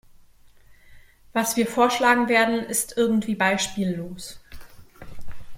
[1.31, 4.39] Was wir vorschlagen werden, ist irgendwie beispiellos.